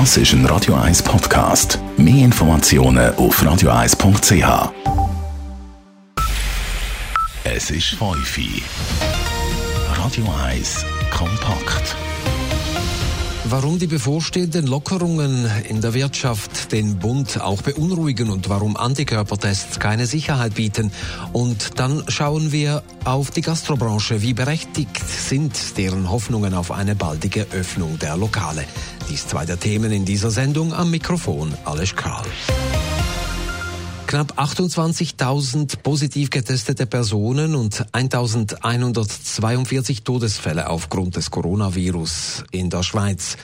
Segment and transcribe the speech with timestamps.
[0.00, 1.78] Das ist ein Radio 1 Podcast.
[1.96, 4.72] Mehr Informationen auf radio1.ch.
[7.44, 8.44] Es ist 5 Uhr.
[9.96, 11.94] Radio 1 kompakt.
[13.56, 20.06] Warum die bevorstehenden Lockerungen in der Wirtschaft den Bund auch beunruhigen und warum Antikörpertests keine
[20.06, 20.90] Sicherheit bieten.
[21.32, 24.22] Und dann schauen wir auf die Gastrobranche.
[24.22, 28.64] Wie berechtigt sind deren Hoffnungen auf eine baldige Öffnung der Lokale?
[29.08, 32.26] Dies zwei der Themen in dieser Sendung am Mikrofon Alles Karl.
[34.14, 43.36] Knapp 28.000 positiv getestete Personen und 1.142 Todesfälle aufgrund des Coronavirus in der Schweiz.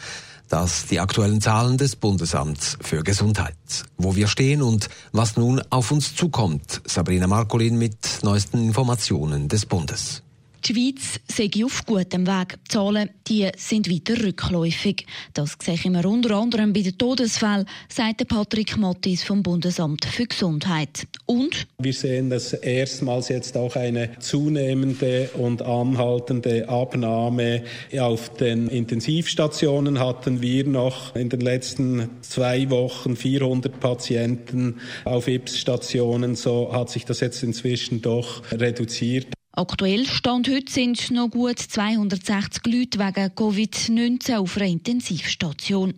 [0.48, 3.56] Das die aktuellen Zahlen des Bundesamts für Gesundheit.
[3.96, 6.82] Wo wir stehen und was nun auf uns zukommt.
[6.86, 10.22] Sabrina Markolin mit neuesten Informationen des Bundes.
[10.64, 12.58] Die Schweiz sei auf gutem Weg.
[12.64, 15.06] Die Zahlen die sind weiter rückläufig.
[15.34, 20.26] Das sehe ich wir unter anderem bei den Todesfällen, sagt Patrick Mattis vom Bundesamt für
[20.26, 21.06] Gesundheit.
[21.26, 27.62] Und wir sehen, dass erstmals jetzt auch eine zunehmende und anhaltende Abnahme
[27.98, 36.34] auf den Intensivstationen hatten wir noch in den letzten zwei Wochen 400 Patienten auf IPS-Stationen.
[36.34, 39.28] So hat sich das jetzt inzwischen doch reduziert.
[39.60, 45.92] Aktuell Stand heute sind noch gut 260 Leute wegen Covid-19 auf einer Intensivstation.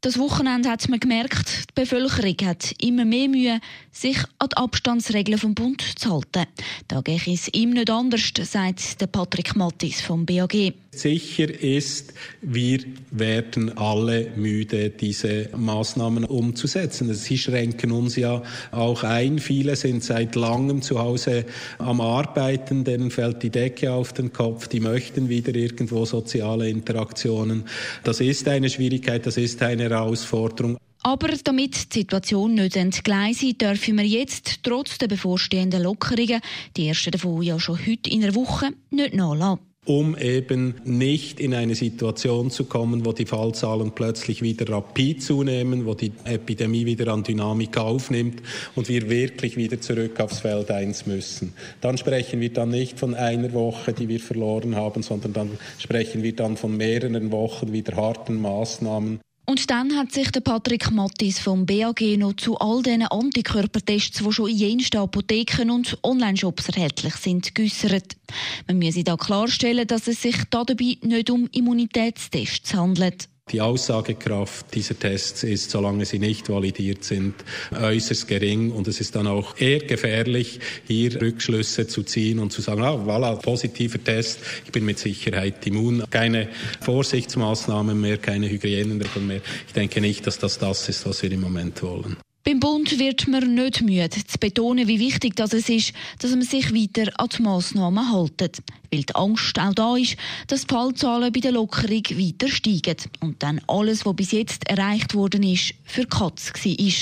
[0.00, 3.60] Das Wochenende hat man gemerkt, die Bevölkerung hat immer mehr Mühe,
[4.00, 6.46] sich an die Abstandsregeln vom Bund zu halten.
[6.86, 10.72] Da gehe es ihm nicht anders, sagt der Patrick Mattis vom BAG.
[10.92, 17.12] Sicher ist, wir werden alle müde, diese Maßnahmen umzusetzen.
[17.14, 19.38] Sie schränken uns ja auch ein.
[19.38, 21.44] Viele sind seit langem zu Hause
[21.78, 27.64] am Arbeiten, denen fällt die Decke auf den Kopf, die möchten wieder irgendwo soziale Interaktionen.
[28.04, 30.78] Das ist eine Schwierigkeit, das ist eine Herausforderung.
[31.02, 36.40] Aber damit die Situation nicht entgleise, dürfen wir jetzt trotz der bevorstehenden Lockerungen,
[36.76, 41.54] die ersten davon ja schon heute in einer Woche, nicht nachlassen um eben nicht in
[41.54, 47.10] eine Situation zu kommen, wo die Fallzahlen plötzlich wieder rapid zunehmen, wo die Epidemie wieder
[47.10, 48.42] an Dynamik aufnimmt
[48.74, 51.54] und wir wirklich wieder zurück aufs Feld 1 müssen.
[51.80, 56.22] Dann sprechen wir dann nicht von einer Woche, die wir verloren haben, sondern dann sprechen
[56.22, 59.20] wir dann von mehreren Wochen wieder harten Maßnahmen.
[59.48, 64.30] Und dann hat sich der Patrick Mattis vom BAG noch zu all diesen Antikörpertests, die
[64.30, 68.18] schon in jensten Apotheken und Online-Shops erhältlich sind, geäussert.
[68.66, 73.30] Man müsse da klarstellen, dass es sich dabei nicht um Immunitätstests handelt.
[73.52, 77.34] Die Aussagekraft dieser Tests ist, solange sie nicht validiert sind,
[77.72, 82.60] äußerst gering und es ist dann auch eher gefährlich, hier Rückschlüsse zu ziehen und zu
[82.60, 86.04] sagen, ah, voilà, positiver Test, ich bin mit Sicherheit immun.
[86.10, 86.48] Keine
[86.80, 89.40] Vorsichtsmaßnahmen mehr, keine Hygieneregeln mehr.
[89.66, 92.16] Ich denke nicht, dass das das ist, was wir im Moment wollen.
[92.48, 96.40] Beim Bund wird man nicht müde zu betonen, wie wichtig das es ist, dass man
[96.40, 98.62] sich weiter an die Massnahmen hält.
[98.90, 100.16] Weil die Angst auch da ist,
[100.46, 105.14] dass die Fallzahlen bei der Lockerung weiter steigen und dann alles, was bis jetzt erreicht
[105.14, 106.92] worden ist, für Katz war.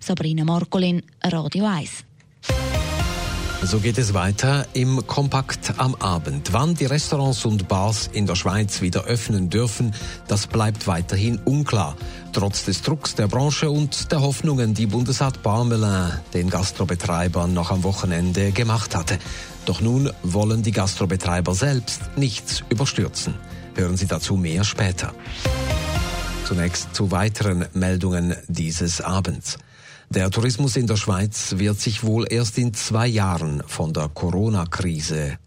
[0.00, 2.09] Sabrina Markolin, Radio 1.
[3.62, 6.52] So geht es weiter im Kompakt am Abend.
[6.52, 9.94] Wann die Restaurants und Bars in der Schweiz wieder öffnen dürfen,
[10.28, 11.94] das bleibt weiterhin unklar.
[12.32, 17.84] Trotz des Drucks der Branche und der Hoffnungen, die Bundesrat Barmelin den Gastrobetreibern noch am
[17.84, 19.18] Wochenende gemacht hatte.
[19.66, 23.34] Doch nun wollen die Gastrobetreiber selbst nichts überstürzen.
[23.76, 25.12] Hören Sie dazu mehr später.
[26.46, 29.58] Zunächst zu weiteren Meldungen dieses Abends.
[30.12, 35.38] Der Tourismus in der Schweiz wird sich wohl erst in zwei Jahren von der Corona-Krise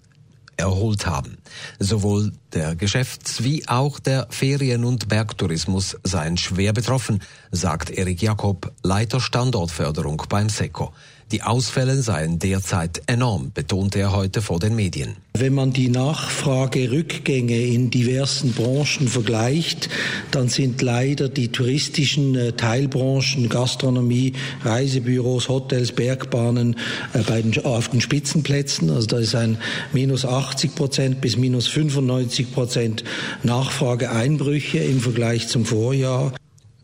[0.55, 1.37] erholt haben.
[1.79, 7.21] Sowohl der Geschäfts- wie auch der Ferien- und Bergtourismus seien schwer betroffen,
[7.51, 10.93] sagt Erik Jakob, Leiter Standortförderung beim SECO.
[11.33, 15.15] Die Ausfälle seien derzeit enorm, betonte er heute vor den Medien.
[15.35, 19.89] Wenn man die Nachfragerückgänge in diversen Branchen vergleicht,
[20.29, 24.33] dann sind leider die touristischen äh, Teilbranchen, Gastronomie,
[24.63, 26.75] Reisebüros, Hotels, Bergbahnen
[27.13, 28.91] äh, bei den, auf den Spitzenplätzen.
[28.91, 29.57] Also da ist ein
[29.91, 33.03] minus 80 Prozent bis minus 95 Prozent
[33.41, 36.31] Nachfrageeinbrüche im Vergleich zum Vorjahr.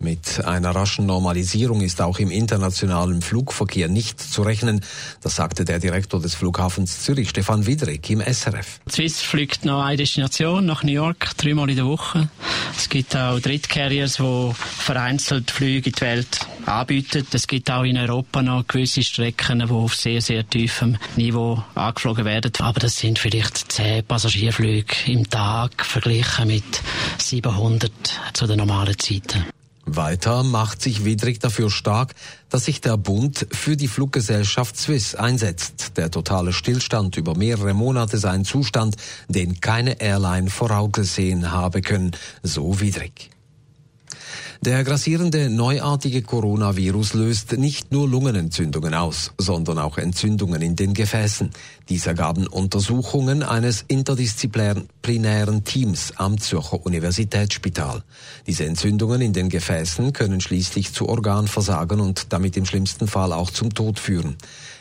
[0.01, 4.79] Mit einer raschen Normalisierung ist auch im internationalen Flugverkehr nicht zu rechnen.
[5.21, 8.79] Das sagte der Direktor des Flughafens Zürich, Stefan Widrig, im SRF.
[8.89, 12.29] Swiss fliegt nach eine Destination, nach New York, dreimal in der Woche.
[12.77, 17.25] Es gibt auch Drittcarriers, die vereinzelt Flüge in die Welt anbieten.
[17.33, 22.23] Es gibt auch in Europa noch gewisse Strecken, die auf sehr, sehr tiefem Niveau angeflogen
[22.23, 22.53] werden.
[22.59, 26.81] Aber das sind vielleicht zehn Passagierflüge im Tag verglichen mit
[27.17, 27.91] 700
[28.31, 29.58] zu den normalen Zeiten.
[29.95, 32.15] Weiter macht sich Widrig dafür stark,
[32.49, 35.97] dass sich der Bund für die Fluggesellschaft Swiss einsetzt.
[35.97, 38.95] Der totale Stillstand über mehrere Monate sei ein Zustand,
[39.27, 42.11] den keine Airline vorausgesehen habe können,
[42.43, 43.29] so Widrig.
[44.61, 51.51] Der grassierende neuartige Coronavirus löst nicht nur Lungenentzündungen aus, sondern auch Entzündungen in den Gefäßen.
[51.87, 58.03] Dies ergaben Untersuchungen eines interdisziplinären Teams am Zürcher Universitätsspital.
[58.47, 63.51] Diese Entzündungen in den Gefäßen können schließlich zu Organversagen und damit im schlimmsten Fall auch
[63.51, 64.35] zum Tod führen.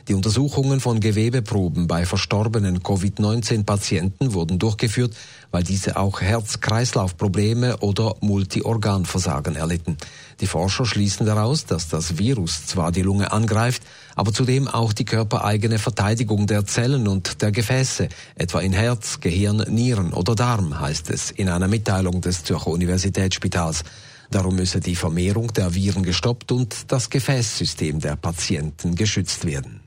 [0.08, 5.14] Die Untersuchungen von Gewebeproben bei verstorbenen Covid-19-Patienten wurden durchgeführt,
[5.50, 9.96] weil diese auch Herz-Kreislauf-Probleme oder Multiorganversagen erlitten.
[10.40, 13.82] Die Forscher schließen daraus, dass das Virus zwar die Lunge angreift,
[14.16, 19.58] aber zudem auch die körpereigene Verteidigung der Zellen und der Gefäße, etwa in Herz, Gehirn,
[19.68, 23.84] Nieren oder Darm, heißt es in einer Mitteilung des Zürcher Universitätsspitals.
[24.30, 29.80] Darum müsse die Vermehrung der Viren gestoppt und das Gefäßsystem der Patienten geschützt werden.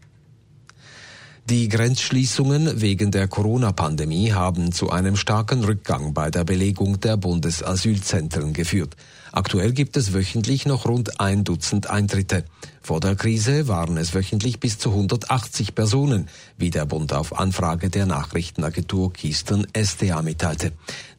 [1.52, 8.54] Die Grenzschließungen wegen der Corona-Pandemie haben zu einem starken Rückgang bei der Belegung der Bundesasylzentren
[8.54, 8.96] geführt.
[9.34, 12.46] Aktuell gibt es wöchentlich noch rund ein Dutzend Eintritte.
[12.82, 17.90] Vor der Krise waren es wöchentlich bis zu 180 Personen, wie der Bund auf Anfrage
[17.90, 20.72] der Nachrichtenagentur Kisten SDA mitteilte.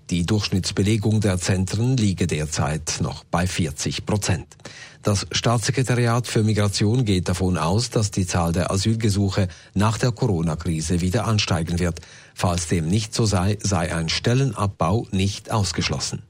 [0.08, 4.46] Die Durchschnittsbelegung der Zentren liege derzeit noch bei 40 Prozent.
[5.02, 11.00] Das Staatssekretariat für Migration geht davon aus, dass die Zahl der Asylgesuche nach der Corona-Krise
[11.00, 12.00] wieder ansteigen wird.
[12.34, 16.22] Falls dem nicht so sei, sei ein Stellenabbau nicht ausgeschlossen.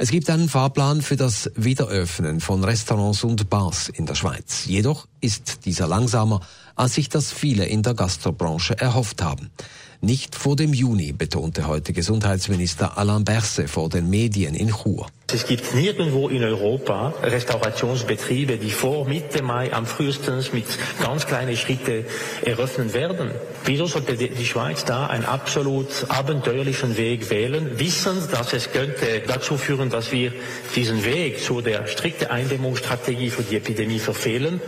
[0.00, 4.64] Es gibt einen Fahrplan für das Wiederöffnen von Restaurants und Bars in der Schweiz.
[4.66, 6.40] Jedoch ist dieser langsamer,
[6.76, 9.50] als sich das viele in der Gastrobranche erhofft haben.
[10.00, 15.08] Nicht vor dem Juni, betonte heute Gesundheitsminister Alain Berset vor den Medien in Chur.
[15.32, 20.66] Es gibt nirgendwo in Europa Restaurationsbetriebe, die vor Mitte Mai am frühesten mit
[21.02, 22.04] ganz kleinen Schritten
[22.44, 23.32] eröffnen werden.
[23.64, 29.58] Wieso sollte die Schweiz da einen absolut abenteuerlichen Weg wählen, wissend, dass es könnte dazu
[29.58, 30.32] führen, dass wir
[30.76, 34.60] diesen Weg zu der strikten Eindämmungsstrategie für die Epidemie verfehlen?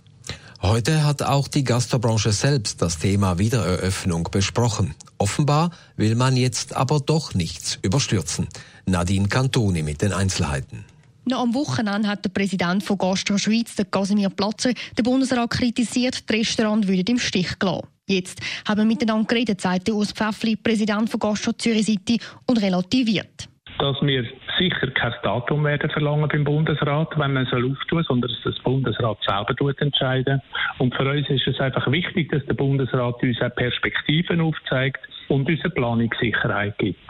[0.62, 4.94] Heute hat auch die Gastrobranche selbst das Thema Wiedereröffnung besprochen.
[5.16, 8.46] Offenbar will man jetzt aber doch nichts überstürzen.
[8.84, 10.84] Nadine Cantoni mit den Einzelheiten.
[11.24, 16.28] Noch am Wochenende hat der Präsident von Gastro Schweiz, der Casimir Platzer, den Bundesrat kritisiert,
[16.28, 17.86] die Restaurants würden im Stich gelassen.
[18.06, 22.60] Jetzt haben wir miteinander geredet, sagt der Urs Pfäffli, Präsident von Gastro Zürich City, und
[22.60, 23.48] relativiert
[23.80, 24.24] dass wir
[24.60, 29.18] sicher kein Datum werden verlangen beim Bundesrat, wenn man soll auftun, sondern dass das Bundesrat
[29.26, 30.40] selber entscheiden.
[30.78, 35.48] Und für uns ist es einfach wichtig, dass der Bundesrat uns auch Perspektiven aufzeigt und
[35.48, 37.00] uns eine Planungssicherheit gibt.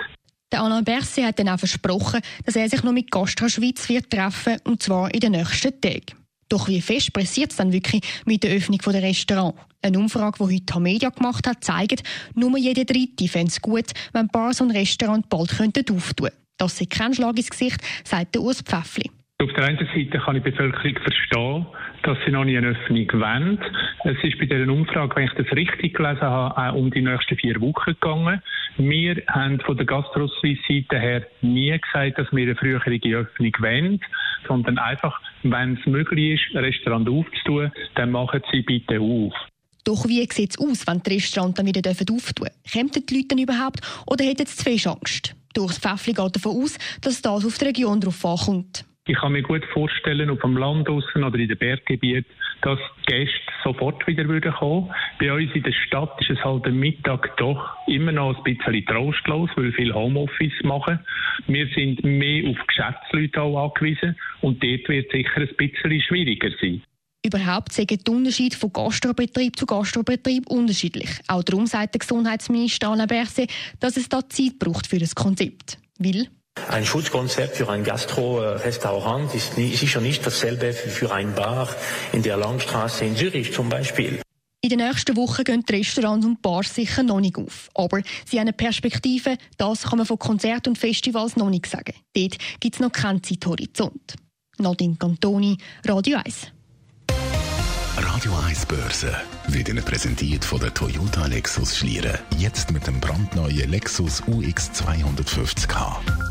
[0.52, 4.11] Der Alain Berset hat dann auch versprochen, dass er sich noch mit Gastra Schweiz wird
[4.11, 6.19] treffen und zwar in den nächsten Tagen.
[6.49, 9.61] Doch wie fest pressiert es dann wirklich mit der Öffnung der Restaurants?
[9.82, 12.03] Eine Umfrage, die heute Media gemacht hat, zeigt,
[12.35, 16.41] nur jede Dritte fände es gut, wenn Bars und Restaurants bald auftun könnten.
[16.61, 19.11] Das ist kein Schlag ins Gesicht, sagt der Urs Pfäffli.
[19.43, 21.67] Auf der einen Seite kann ich die Bevölkerung verstehen,
[22.03, 23.59] dass sie noch nie eine Öffnung wollen.
[24.05, 27.37] Es ist bei dieser Umfrage, wenn ich das richtig gelesen habe, auch um die nächsten
[27.37, 28.43] vier Wochen gegangen.
[28.77, 34.01] Wir haben von der Gastro-Seite her nie gesagt, dass wir eine frühere Öffnung wollen,
[34.47, 39.32] sondern einfach, wenn es möglich ist, ein Restaurant aufzutun, dann machen Sie bitte auf.
[39.84, 42.51] Doch wie sieht es aus, wenn die Restaurants dann wieder auftun dürfen?
[42.70, 45.34] Kämen die Leute dann überhaupt oder hätten sie viel Angst?
[45.55, 48.85] Durchs Pfäffli geht davon aus, dass das auf die Region drauf ankommt.
[49.07, 52.31] Ich kann mir gut vorstellen, auf dem Land draussen oder in den Berggebieten,
[52.63, 54.91] dass Gäste sofort wieder würden kommen.
[55.19, 58.85] Bei uns in der Stadt ist es halt am Mittag doch immer noch ein bisschen
[58.87, 61.01] trostlos, weil viel Homeoffice machen.
[61.47, 66.83] Wir sind mehr auf Geschäftsleute angewiesen und dort wird es sicher ein bisschen schwieriger sein.
[67.24, 71.10] Überhaupt sind die Unterschiede von Gastrobetrieb zu Gastrobetrieb unterschiedlich.
[71.29, 75.79] Auch darum sagt der Gesundheitsminister Alain Berset, dass es da Zeit braucht für das Konzept.
[75.98, 76.29] Will
[76.69, 81.69] ein Schutzkonzept für ein Gastro-Restaurant ist sicher nicht dasselbe für ein Bar
[82.12, 84.20] in der Langstraße in Zürich zum Beispiel.
[84.62, 87.70] In den nächsten Wochen gehen die Restaurants und Bars sicher noch nicht auf.
[87.74, 91.94] Aber sie haben eine Perspektive, das kann man von Konzerten und Festivals noch nicht sagen.
[92.15, 94.17] Dort gibt es noch keinen Zeithorizont.
[94.58, 96.53] Nadine Cantoni, Radio 1.
[98.20, 99.17] Radio 1 Börse
[99.48, 102.19] wird Ihnen präsentiert von der Toyota Lexus Schlieren.
[102.36, 106.30] Jetzt mit dem brandneuen Lexus UX 250k.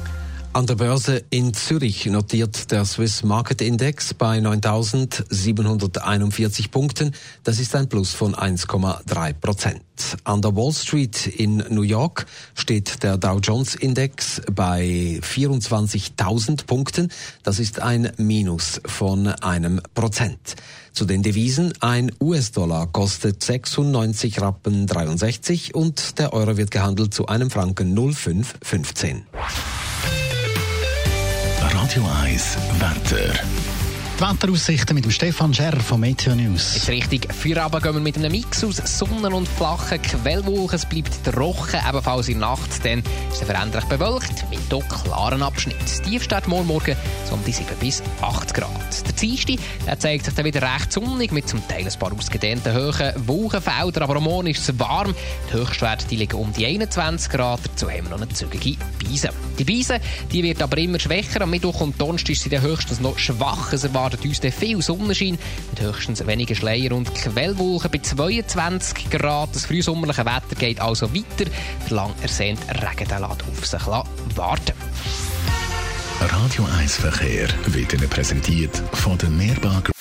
[0.52, 7.14] An der Börse in Zürich notiert der Swiss Market Index bei 9.741 Punkten.
[7.44, 9.84] Das ist ein Plus von 1,3 Prozent.
[10.24, 12.26] An der Wall Street in New York
[12.56, 17.12] steht der Dow Jones Index bei 24.000 Punkten.
[17.44, 20.56] Das ist ein Minus von einem Prozent.
[20.94, 27.28] Zu den Devisen ein US-Dollar kostet 96 Rappen 63 und der Euro wird gehandelt zu
[27.28, 29.28] einem Franken 0515.
[31.90, 33.69] Radio 1 Wetter.
[34.20, 36.74] Die Wetteraussichten mit dem Stefan Scherr von Meteo News.
[36.74, 37.34] Jetzt richtig.
[37.34, 40.76] Feierabend gehen wir mit einem Mix aus Sonnen- und flachen Quellwolken.
[40.76, 45.42] Es bleibt trocken, ebenfalls in der Nacht, dann ist es veränderlich bewölkt mit hier klaren
[45.42, 45.86] Abschnitten.
[46.04, 46.98] Tiefstadt morgen Morgen
[47.30, 49.08] so um die 7 bis 8 Grad.
[49.08, 52.74] Der Dienstag der zeigt sich dann wieder recht sonnig mit zum Teil ein paar ausgedehnten
[52.74, 55.16] hohen Wolkenfeldern, aber am Morgen ist es warm.
[55.50, 59.30] Die Höchstwerte liegen um die 21 Grad, dazu haben wir noch eine zügige Beise.
[59.58, 61.42] Die Beise die wird aber immer schwächer.
[61.42, 63.72] Am Mittwoch und Donnerstag ist sie dann höchstens noch schwach.
[63.74, 65.38] Es erwartet uns dann viel Sonnenschein
[65.72, 69.50] mit höchstens weniger Schleier und Quellwolken bei 22 Grad.
[69.54, 71.50] Das frühsommerliche Wetter geht also weiter.
[71.88, 74.74] Der lang ersehnte Regen lässt auf sich warten.
[76.22, 79.92] Radio 1 Verkehr wird Ihnen präsentiert von der Mehrbank.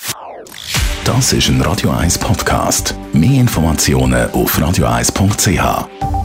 [1.05, 2.95] Das ist ein Radio 1 Podcast.
[3.13, 6.18] Mehr Informationen auf radio1.ch.